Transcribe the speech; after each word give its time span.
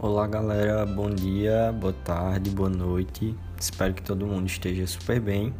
Olá 0.00 0.26
galera, 0.26 0.84
bom 0.84 1.08
dia, 1.08 1.72
boa 1.72 1.92
tarde, 1.92 2.50
boa 2.50 2.68
noite. 2.68 3.32
Espero 3.56 3.94
que 3.94 4.02
todo 4.02 4.26
mundo 4.26 4.48
esteja 4.48 4.84
super 4.88 5.20
bem. 5.20 5.54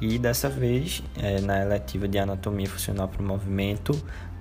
E 0.00 0.18
dessa 0.18 0.48
vez, 0.48 1.02
é, 1.14 1.42
na 1.42 1.60
eletiva 1.60 2.08
de 2.08 2.18
Anatomia 2.18 2.66
Funcional 2.70 3.06
para 3.06 3.20
o 3.20 3.24
Movimento, 3.24 3.92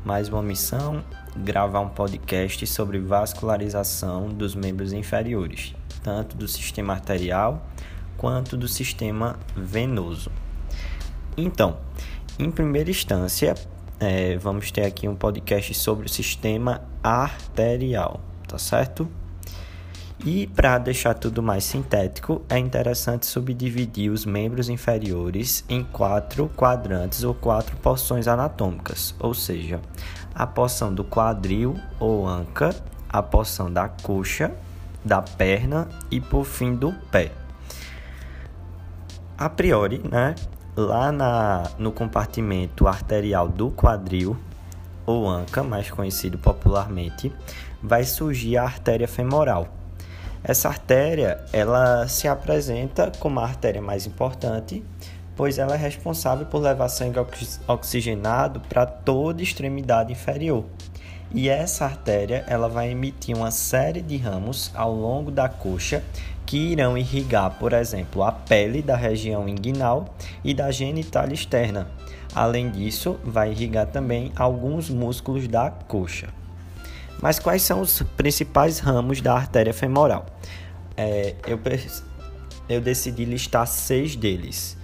mais 0.05 0.29
uma 0.29 0.41
missão: 0.41 1.03
gravar 1.35 1.81
um 1.81 1.89
podcast 1.89 2.65
sobre 2.65 2.97
vascularização 2.97 4.29
dos 4.29 4.55
membros 4.55 4.93
inferiores, 4.93 5.75
tanto 6.01 6.37
do 6.37 6.47
sistema 6.47 6.93
arterial 6.93 7.67
quanto 8.15 8.55
do 8.55 8.69
sistema 8.69 9.37
venoso. 9.53 10.31
Então, 11.35 11.75
em 12.39 12.49
primeira 12.49 12.89
instância, 12.89 13.53
é, 13.99 14.37
vamos 14.37 14.71
ter 14.71 14.85
aqui 14.85 15.09
um 15.09 15.15
podcast 15.15 15.73
sobre 15.73 16.05
o 16.05 16.09
sistema 16.09 16.83
arterial, 17.03 18.21
tá 18.47 18.57
certo? 18.57 19.09
E 20.23 20.47
para 20.47 20.77
deixar 20.77 21.13
tudo 21.13 21.43
mais 21.43 21.63
sintético, 21.65 22.41
é 22.49 22.57
interessante 22.57 23.25
subdividir 23.25 24.11
os 24.11 24.25
membros 24.25 24.69
inferiores 24.69 25.63
em 25.67 25.83
quatro 25.83 26.49
quadrantes 26.55 27.23
ou 27.23 27.33
quatro 27.33 27.75
porções 27.77 28.27
anatômicas, 28.27 29.13
ou 29.19 29.33
seja, 29.33 29.81
a 30.33 30.47
porção 30.47 30.93
do 30.93 31.03
quadril 31.03 31.75
ou 31.99 32.27
anca, 32.27 32.73
a 33.09 33.21
porção 33.21 33.71
da 33.71 33.89
coxa, 33.89 34.51
da 35.03 35.21
perna 35.21 35.87
e 36.09 36.19
por 36.19 36.45
fim 36.45 36.73
do 36.73 36.93
pé. 37.11 37.31
A 39.37 39.49
priori, 39.49 40.01
né, 40.09 40.33
lá 40.75 41.11
na, 41.11 41.63
no 41.77 41.91
compartimento 41.91 42.87
arterial 42.87 43.49
do 43.49 43.69
quadril 43.69 44.35
ou 45.05 45.29
anca, 45.29 45.61
mais 45.61 45.91
conhecido 45.91 46.37
popularmente, 46.37 47.31
vai 47.83 48.05
surgir 48.05 48.57
a 48.57 48.63
artéria 48.63 49.07
femoral 49.07 49.67
essa 50.47 50.69
artéria, 50.69 51.39
ela 51.51 52.07
se 52.07 52.27
apresenta 52.27 53.11
como 53.19 53.39
a 53.39 53.43
artéria 53.43 53.81
mais 53.81 54.05
importante, 54.05 54.83
pois 55.35 55.57
ela 55.57 55.73
é 55.73 55.77
responsável 55.77 56.45
por 56.45 56.59
levar 56.59 56.87
sangue 56.87 57.17
oxigenado 57.67 58.59
para 58.69 58.85
toda 58.85 59.41
extremidade 59.41 60.11
inferior. 60.11 60.63
E 61.33 61.49
essa 61.49 61.85
artéria, 61.85 62.45
ela 62.47 62.69
vai 62.69 62.91
emitir 62.91 63.35
uma 63.35 63.49
série 63.49 64.01
de 64.01 64.17
ramos 64.17 64.71
ao 64.75 64.93
longo 64.93 65.31
da 65.31 65.49
coxa 65.49 66.03
que 66.45 66.57
irão 66.57 66.95
irrigar, 66.95 67.57
por 67.57 67.73
exemplo, 67.73 68.21
a 68.21 68.31
pele 68.31 68.83
da 68.83 68.95
região 68.95 69.49
inguinal 69.49 70.13
e 70.43 70.53
da 70.53 70.69
genital 70.69 71.27
externa. 71.29 71.87
Além 72.35 72.69
disso, 72.69 73.19
vai 73.23 73.49
irrigar 73.49 73.87
também 73.87 74.31
alguns 74.35 74.91
músculos 74.91 75.47
da 75.47 75.71
coxa. 75.71 76.27
Mas 77.25 77.39
quais 77.39 77.63
são 77.63 77.81
os 77.81 78.03
principais 78.15 78.77
ramos 78.77 79.19
da 79.19 79.33
artéria 79.33 79.73
femoral? 79.73 80.27
É, 80.95 81.33
eu, 81.47 81.59
eu 82.69 82.79
decidi 82.79 83.25
listar 83.25 83.65
seis 83.65 84.15
deles. 84.15 84.77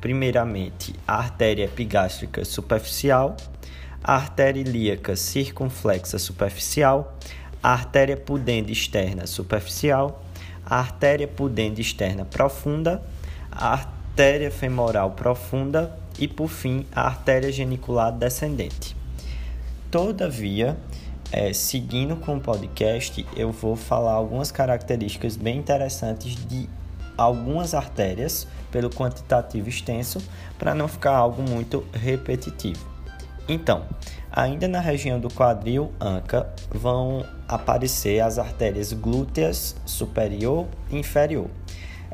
Primeiramente, 0.00 0.94
a 1.04 1.16
artéria 1.16 1.64
epigástrica 1.64 2.44
superficial, 2.44 3.36
a 4.04 4.14
artéria 4.14 4.60
ilíaca 4.60 5.16
circunflexa 5.16 6.16
superficial, 6.16 7.18
a 7.60 7.72
artéria 7.72 8.16
pudende 8.16 8.72
externa 8.72 9.26
superficial, 9.26 10.22
a 10.64 10.78
artéria 10.78 11.26
pudende 11.26 11.80
externa 11.80 12.24
profunda, 12.24 13.02
a 13.50 13.72
artéria 13.72 14.52
femoral 14.52 15.10
profunda 15.10 15.98
e, 16.20 16.28
por 16.28 16.46
fim, 16.46 16.86
a 16.94 17.00
artéria 17.00 17.50
genicular 17.50 18.12
descendente. 18.12 18.94
Todavia, 19.90 20.76
é, 21.36 21.52
seguindo 21.52 22.14
com 22.14 22.36
o 22.36 22.40
podcast, 22.40 23.26
eu 23.34 23.50
vou 23.50 23.74
falar 23.74 24.12
algumas 24.12 24.52
características 24.52 25.36
bem 25.36 25.58
interessantes 25.58 26.36
de 26.46 26.68
algumas 27.18 27.74
artérias 27.74 28.46
pelo 28.70 28.88
quantitativo 28.88 29.68
extenso 29.68 30.22
para 30.56 30.76
não 30.76 30.86
ficar 30.86 31.16
algo 31.16 31.42
muito 31.42 31.84
repetitivo. 31.92 32.88
Então, 33.48 33.82
ainda 34.30 34.68
na 34.68 34.78
região 34.78 35.18
do 35.18 35.28
quadril 35.28 35.90
anca 36.00 36.48
vão 36.70 37.26
aparecer 37.48 38.20
as 38.20 38.38
artérias 38.38 38.92
glúteas 38.92 39.74
superior 39.84 40.68
e 40.88 40.98
inferior. 40.98 41.50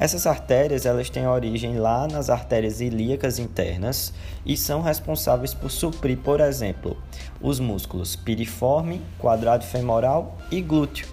Essas 0.01 0.27
artérias 0.27 0.87
elas 0.87 1.11
têm 1.11 1.27
origem 1.27 1.79
lá 1.79 2.09
nas 2.09 2.31
artérias 2.31 2.81
ilíacas 2.81 3.39
internas 3.39 4.15
e 4.47 4.57
são 4.57 4.81
responsáveis 4.81 5.53
por 5.53 5.71
suprir, 5.71 6.17
por 6.17 6.41
exemplo, 6.41 6.97
os 7.39 7.61
músculos 7.61 8.17
piriforme, 8.17 9.03
quadrado 9.19 9.63
femoral 9.63 10.39
e 10.51 10.63
glúteo. 10.63 11.07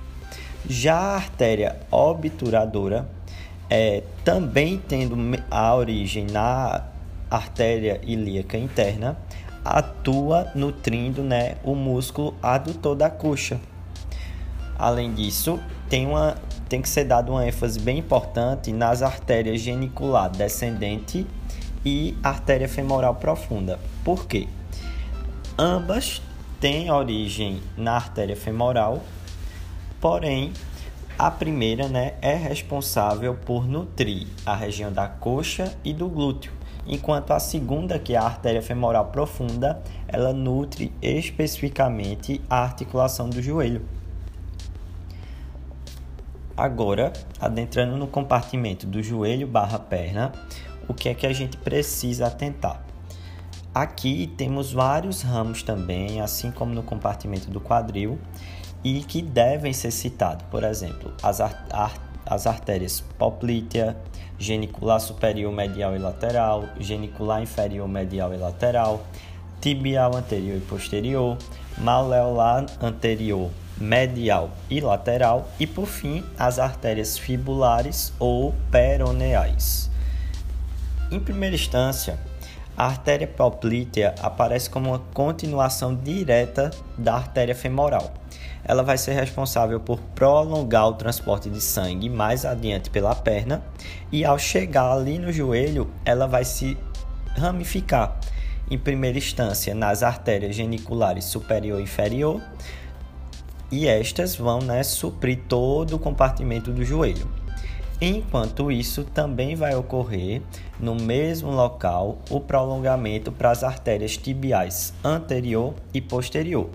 Já 0.69 0.95
a 0.95 1.15
artéria 1.15 1.75
obturadora, 1.91 3.09
é, 3.69 4.03
também 4.23 4.81
tendo 4.87 5.17
a 5.51 5.75
origem 5.75 6.25
na 6.25 6.85
artéria 7.29 7.99
ilíaca 8.03 8.57
interna, 8.57 9.17
atua 9.65 10.49
nutrindo 10.55 11.23
né, 11.23 11.55
o 11.61 11.75
músculo 11.75 12.35
adutor 12.41 12.95
da 12.95 13.09
coxa. 13.09 13.59
Além 14.79 15.13
disso, 15.13 15.59
tem, 15.89 16.07
uma, 16.07 16.37
tem 16.67 16.81
que 16.81 16.89
ser 16.89 17.05
dado 17.05 17.31
uma 17.31 17.47
ênfase 17.47 17.79
bem 17.79 17.99
importante 17.99 18.71
nas 18.71 19.01
artérias 19.01 19.61
genicular 19.61 20.29
descendente 20.29 21.25
e 21.85 22.17
artéria 22.21 22.67
femoral 22.67 23.15
profunda. 23.15 23.79
Por 24.03 24.25
quê? 24.27 24.47
Ambas 25.57 26.21
têm 26.59 26.91
origem 26.91 27.61
na 27.77 27.93
artéria 27.93 28.35
femoral, 28.35 29.01
porém 30.01 30.51
a 31.17 31.31
primeira 31.31 31.87
né, 31.87 32.13
é 32.21 32.35
responsável 32.35 33.33
por 33.33 33.67
nutrir 33.67 34.27
a 34.45 34.55
região 34.55 34.91
da 34.91 35.07
coxa 35.07 35.75
e 35.83 35.93
do 35.93 36.07
glúteo, 36.07 36.51
enquanto 36.85 37.31
a 37.31 37.39
segunda, 37.39 37.97
que 37.97 38.13
é 38.13 38.17
a 38.17 38.23
artéria 38.23 38.61
femoral 38.61 39.05
profunda, 39.05 39.81
ela 40.07 40.31
nutre 40.31 40.93
especificamente 41.01 42.39
a 42.49 42.61
articulação 42.61 43.29
do 43.29 43.41
joelho. 43.41 43.96
Agora, 46.57 47.13
adentrando 47.39 47.95
no 47.95 48.07
compartimento 48.07 48.87
do 48.87 49.03
joelho 49.03 49.45
barra 49.45 49.77
perna, 49.77 50.31
o 50.87 50.93
que 50.93 51.07
é 51.07 51.13
que 51.13 51.27
a 51.27 51.31
gente 51.31 51.55
precisa 51.55 52.25
atentar? 52.25 52.83
Aqui 53.75 54.33
temos 54.35 54.73
vários 54.73 55.21
ramos 55.21 55.61
também, 55.61 56.19
assim 56.19 56.49
como 56.49 56.73
no 56.73 56.81
compartimento 56.81 57.47
do 57.51 57.61
quadril, 57.61 58.17
e 58.83 59.01
que 59.01 59.21
devem 59.21 59.71
ser 59.71 59.91
citados. 59.91 60.47
Por 60.49 60.63
exemplo, 60.63 61.13
as, 61.21 61.39
ar 61.41 61.93
as 62.25 62.47
artérias 62.47 63.01
poplítea, 63.19 63.95
genicular 64.39 64.99
superior 64.99 65.53
medial 65.53 65.95
e 65.95 65.99
lateral, 65.99 66.65
genicular 66.79 67.39
inferior 67.39 67.87
medial 67.87 68.33
e 68.33 68.37
lateral, 68.37 69.05
tibial 69.61 70.15
anterior 70.15 70.57
e 70.57 70.61
posterior, 70.61 71.37
maleolar 71.77 72.65
anterior 72.81 73.51
medial 73.77 74.51
e 74.69 74.79
lateral, 74.79 75.49
e 75.59 75.67
por 75.67 75.85
fim 75.85 76.23
as 76.37 76.59
artérias 76.59 77.17
fibulares 77.17 78.13
ou 78.19 78.53
peroneais. 78.71 79.89
Em 81.11 81.19
primeira 81.19 81.55
instância, 81.55 82.19
a 82.75 82.85
artéria 82.85 83.27
poplítea 83.27 84.13
aparece 84.21 84.69
como 84.69 84.89
uma 84.89 84.99
continuação 85.13 85.95
direta 85.95 86.69
da 86.97 87.15
artéria 87.15 87.55
femoral. 87.55 88.13
Ela 88.63 88.83
vai 88.83 88.97
ser 88.97 89.13
responsável 89.13 89.79
por 89.79 89.99
prolongar 90.13 90.87
o 90.89 90.93
transporte 90.93 91.49
de 91.49 91.61
sangue 91.61 92.09
mais 92.09 92.45
adiante 92.45 92.89
pela 92.89 93.15
perna 93.15 93.63
e 94.11 94.25
ao 94.25 94.37
chegar 94.37 94.91
ali 94.91 95.17
no 95.17 95.31
joelho, 95.31 95.89
ela 96.03 96.27
vai 96.27 96.43
se 96.43 96.77
ramificar 97.37 98.19
em 98.69 98.77
primeira 98.77 99.17
instância 99.17 99.73
nas 99.73 100.03
artérias 100.03 100.55
geniculares 100.55 101.25
superior 101.25 101.79
e 101.79 101.83
inferior, 101.83 102.41
e 103.71 103.87
estas 103.87 104.35
vão 104.35 104.59
né, 104.59 104.83
suprir 104.83 105.39
todo 105.47 105.95
o 105.95 105.99
compartimento 105.99 106.71
do 106.71 106.83
joelho. 106.83 107.27
Enquanto 107.99 108.71
isso, 108.71 109.03
também 109.03 109.55
vai 109.55 109.75
ocorrer 109.75 110.41
no 110.79 110.93
mesmo 110.93 111.49
local 111.49 112.19
o 112.29 112.39
prolongamento 112.39 113.31
para 113.31 113.49
as 113.49 113.63
artérias 113.63 114.15
tibiais 114.15 114.93
anterior 115.03 115.73
e 115.93 115.99
posterior. 115.99 116.69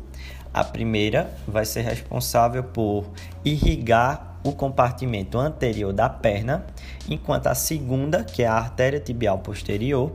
A 0.53 0.65
primeira 0.65 1.33
vai 1.47 1.65
ser 1.65 1.83
responsável 1.83 2.65
por 2.65 3.05
irrigar 3.45 4.33
o 4.45 4.53
compartimento 4.53 5.39
anterior 5.39 5.93
da 5.93 6.09
perna, 6.09 6.67
enquanto 7.09 7.47
a 7.47 7.55
segunda, 7.55 8.25
que 8.25 8.43
é 8.43 8.47
a 8.47 8.55
artéria 8.55 8.99
tibial 8.99 9.39
posterior, 9.39 10.13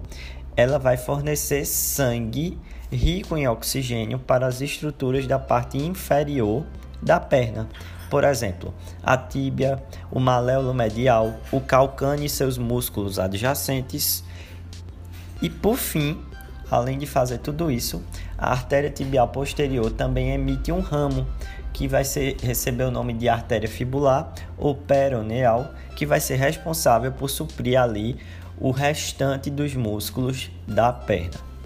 ela 0.56 0.78
vai 0.78 0.98
fornecer 0.98 1.66
sangue 1.66 2.60
rico 2.92 3.36
em 3.38 3.48
oxigênio 3.48 4.20
para 4.20 4.48
as 4.48 4.62
estruturas 4.62 5.28
da 5.28 5.38
parte 5.38 5.78
inferior 5.78 6.66
da 7.02 7.20
perna. 7.20 7.68
Por 8.10 8.24
exemplo, 8.24 8.74
a 9.04 9.18
tíbia, 9.18 9.84
o 10.10 10.20
maléolo 10.20 10.74
medial, 10.74 11.34
o 11.52 11.60
calcâneo 11.60 12.26
e 12.26 12.30
seus 12.30 12.58
músculos 12.58 13.20
adjacentes. 13.20 14.24
E 15.42 15.50
por 15.50 15.78
fim, 15.78 16.22
além 16.72 16.98
de 16.98 17.06
fazer 17.06 17.40
tudo 17.40 17.70
isso, 17.70 18.02
a 18.38 18.52
artéria 18.52 18.90
tibial 18.90 19.28
posterior 19.28 19.92
também 19.92 20.32
emite 20.32 20.72
um 20.72 20.80
ramo 20.80 21.28
que 21.74 21.88
vai 21.88 22.04
ser, 22.04 22.38
receber 22.42 22.86
o 22.86 22.92
nome 22.92 23.14
de 23.14 23.28
artéria 23.28 23.70
fibular 23.70 24.34
ou 24.58 24.74
peroneal, 24.74 25.74
que 25.96 26.06
vai 26.06 26.20
ser 26.20 26.38
responsável 26.38 27.12
por 27.12 27.30
suprir 27.30 27.80
ali 27.80 28.18
o 28.58 28.72
restante 28.72 29.52
dos 29.52 29.76
músculos 29.76 30.50
da 30.66 30.92
perna. 30.92 31.57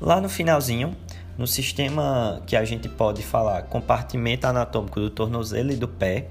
Lá 0.00 0.18
no 0.18 0.30
finalzinho, 0.30 0.96
no 1.36 1.46
sistema 1.46 2.40
que 2.46 2.56
a 2.56 2.64
gente 2.64 2.88
pode 2.88 3.22
falar 3.22 3.64
compartimento 3.64 4.46
anatômico 4.46 4.98
do 4.98 5.10
tornozelo 5.10 5.72
e 5.72 5.76
do 5.76 5.86
pé, 5.86 6.28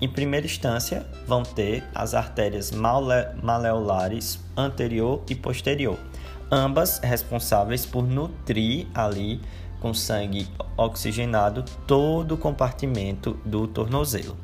em 0.00 0.08
primeira 0.08 0.46
instância 0.46 1.04
vão 1.26 1.42
ter 1.42 1.82
as 1.92 2.14
artérias 2.14 2.70
maleolares 2.70 4.38
anterior 4.56 5.24
e 5.28 5.34
posterior, 5.34 5.98
ambas 6.48 7.00
responsáveis 7.00 7.84
por 7.84 8.06
nutrir 8.06 8.86
ali 8.94 9.40
com 9.80 9.92
sangue 9.92 10.46
oxigenado 10.76 11.64
todo 11.88 12.36
o 12.36 12.38
compartimento 12.38 13.36
do 13.44 13.66
tornozelo. 13.66 14.36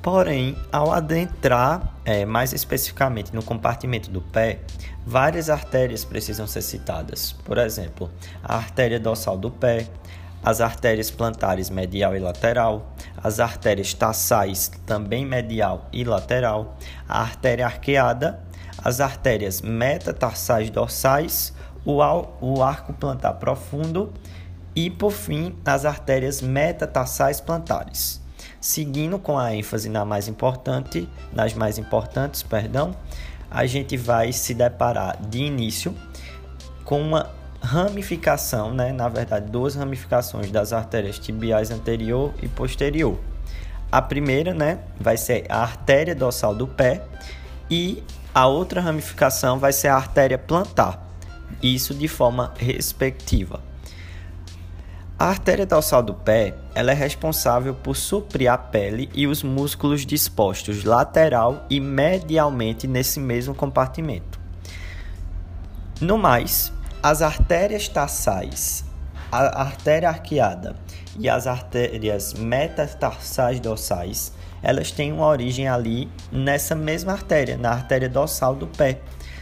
Porém, 0.00 0.56
ao 0.70 0.92
adentrar 0.92 1.96
é, 2.04 2.24
mais 2.24 2.52
especificamente 2.52 3.34
no 3.34 3.42
compartimento 3.42 4.08
do 4.08 4.20
pé, 4.20 4.60
várias 5.06 5.48
artérias 5.48 6.04
precisam 6.04 6.46
ser 6.46 6.62
citadas. 6.62 7.32
Por 7.44 7.56
exemplo, 7.58 8.10
a 8.42 8.56
artéria 8.56 8.98
dorsal 8.98 9.38
do 9.38 9.50
pé, 9.50 9.86
as 10.42 10.60
artérias 10.60 11.10
plantares 11.10 11.70
medial 11.70 12.16
e 12.16 12.18
lateral, 12.18 12.94
as 13.22 13.38
artérias 13.38 13.94
tarsais 13.94 14.70
também 14.84 15.24
medial 15.24 15.88
e 15.92 16.04
lateral, 16.04 16.76
a 17.08 17.20
artéria 17.20 17.66
arqueada, 17.66 18.44
as 18.82 19.00
artérias 19.00 19.62
metatarsais 19.62 20.68
dorsais, 20.70 21.54
o, 21.84 22.02
arco 22.62 22.92
plantar 22.92 23.34
profundo 23.34 24.12
e, 24.74 24.90
por 24.90 25.12
fim, 25.12 25.54
as 25.64 25.84
artérias 25.84 26.42
metatarsais 26.42 27.40
plantares. 27.40 28.20
Seguindo 28.60 29.18
com 29.18 29.38
a 29.38 29.54
ênfase 29.54 29.88
na 29.88 30.04
mais 30.04 30.26
importante, 30.26 31.08
nas 31.32 31.54
mais 31.54 31.78
importantes, 31.78 32.42
perdão, 32.42 32.94
a 33.50 33.66
gente 33.66 33.96
vai 33.96 34.32
se 34.32 34.54
deparar 34.54 35.16
de 35.28 35.38
início 35.38 35.94
com 36.84 37.00
uma 37.00 37.30
ramificação, 37.60 38.72
né? 38.72 38.92
na 38.92 39.08
verdade, 39.08 39.50
duas 39.50 39.74
ramificações 39.74 40.50
das 40.50 40.72
artérias 40.72 41.18
tibiais 41.18 41.70
anterior 41.70 42.32
e 42.42 42.48
posterior. 42.48 43.18
A 43.90 44.02
primeira, 44.02 44.52
né, 44.52 44.78
vai 45.00 45.16
ser 45.16 45.46
a 45.48 45.62
artéria 45.62 46.14
dorsal 46.14 46.54
do 46.54 46.66
pé 46.66 47.04
e 47.70 48.02
a 48.34 48.46
outra 48.46 48.80
ramificação 48.80 49.58
vai 49.58 49.72
ser 49.72 49.88
a 49.88 49.96
artéria 49.96 50.38
plantar. 50.38 51.08
Isso 51.62 51.94
de 51.94 52.08
forma 52.08 52.52
respectiva. 52.58 53.60
A 55.18 55.28
artéria 55.28 55.64
dorsal 55.64 56.02
do 56.02 56.12
pé 56.12 56.52
ela 56.74 56.90
é 56.90 56.94
responsável 56.94 57.74
por 57.74 57.96
suprir 57.96 58.52
a 58.52 58.58
pele 58.58 59.08
e 59.14 59.26
os 59.26 59.42
músculos 59.42 60.04
dispostos 60.04 60.84
lateral 60.84 61.64
e 61.70 61.80
medialmente 61.80 62.86
nesse 62.86 63.18
mesmo 63.18 63.54
compartimento. 63.54 64.38
No 66.02 66.18
mais, 66.18 66.70
as 67.02 67.22
artérias 67.22 67.88
tarsais, 67.88 68.84
a 69.32 69.62
artéria 69.62 70.10
arqueada 70.10 70.76
e 71.18 71.30
as 71.30 71.46
artérias 71.46 72.34
metatarsais 72.34 73.58
dorsais, 73.58 74.34
elas 74.62 74.90
têm 74.90 75.14
uma 75.14 75.28
origem 75.28 75.66
ali 75.66 76.10
nessa 76.30 76.74
mesma 76.74 77.12
artéria, 77.12 77.56
na 77.56 77.70
artéria 77.70 78.10
dorsal 78.10 78.54
do 78.54 78.66
pé, 78.66 79.00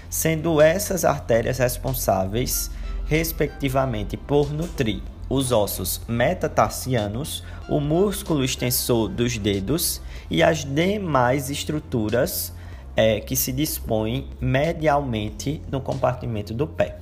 sendo 0.08 0.60
essas 0.60 1.04
artérias 1.04 1.58
responsáveis, 1.58 2.70
respectivamente, 3.08 4.16
por 4.16 4.52
nutrir 4.52 5.02
os 5.28 5.52
ossos 5.52 6.00
metatarsianos, 6.08 7.42
o 7.68 7.80
músculo 7.80 8.44
extensor 8.44 9.08
dos 9.08 9.38
dedos 9.38 10.00
e 10.30 10.42
as 10.42 10.64
demais 10.64 11.50
estruturas 11.50 12.52
é, 12.96 13.20
que 13.20 13.34
se 13.34 13.52
dispõem 13.52 14.28
medialmente 14.40 15.60
no 15.70 15.80
compartimento 15.80 16.54
do 16.54 16.66
pé. 16.66 16.98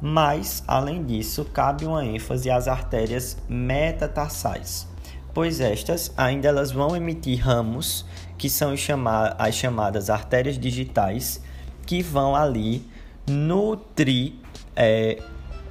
Mas, 0.00 0.62
além 0.66 1.04
disso, 1.04 1.44
cabe 1.44 1.84
uma 1.84 2.04
ênfase 2.04 2.50
às 2.50 2.68
artérias 2.68 3.36
metatarsais, 3.48 4.86
pois 5.34 5.60
estas 5.60 6.12
ainda 6.16 6.48
elas 6.48 6.70
vão 6.70 6.96
emitir 6.96 7.40
ramos 7.40 8.04
que 8.36 8.48
são 8.48 8.72
as 8.72 9.54
chamadas 9.54 10.08
artérias 10.08 10.56
digitais, 10.56 11.42
que 11.84 12.02
vão 12.02 12.36
ali 12.36 12.86
nutrir 13.26 14.34
é, 14.76 15.20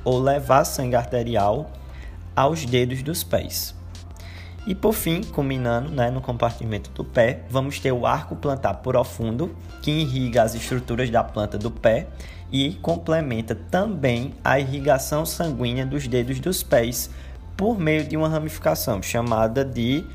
ou 0.08 0.22
levar 0.22 0.64
sangue 0.64 0.96
arterial 0.96 1.70
aos 2.34 2.64
dedos 2.64 3.04
dos 3.04 3.26
pés. 3.26 3.76
E 4.66 4.74
por 4.74 4.94
fim, 4.94 5.22
culminando 5.22 5.90
né, 5.92 6.10
no 6.10 6.22
compartimento 6.22 6.90
do 6.92 7.04
pé, 7.04 7.42
vamos 7.50 7.78
ter 7.78 7.92
o 7.92 8.06
arco 8.06 8.34
plantar 8.34 8.76
profundo, 8.76 9.54
que 9.82 9.92
irriga 9.92 10.44
as 10.44 10.56
estruturas 10.56 11.10
da 11.10 11.26
planta 11.26 11.58
do 11.58 11.70
pé 11.70 12.08
e 12.50 12.76
complementa 12.76 13.54
também 13.54 14.34
a 14.46 14.58
irrigação 14.58 15.26
sanguínea 15.26 15.86
dos 15.86 16.08
dedos 16.08 16.40
dos 16.40 16.64
pés 16.64 17.10
por 17.58 17.78
meio 17.78 18.06
de 18.06 18.16
uma 18.16 18.30
ramificação 18.30 19.04
chamada 19.04 19.66
de 19.66 20.06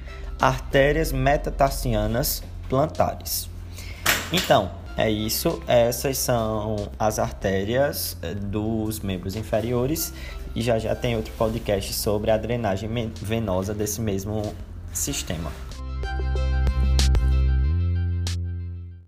artérias 0.40 1.12
metatarsianas 1.12 2.42
plantares. 2.66 3.46
Então, 4.32 4.70
é 4.96 5.10
isso, 5.10 5.62
essas 5.66 6.18
são 6.18 6.90
as 6.98 7.18
artérias 7.18 8.16
eh, 8.22 8.34
dos 8.34 9.00
membros 9.00 9.36
inferiores 9.36 10.12
e 10.54 10.60
já 10.60 10.78
já 10.78 10.94
tem 10.94 11.16
outro 11.16 11.32
podcast 11.38 11.94
sobre 11.94 12.30
a 12.30 12.36
drenagem 12.36 12.90
venosa 13.20 13.72
desse 13.72 14.00
mesmo 14.00 14.54
sistema. 14.92 15.50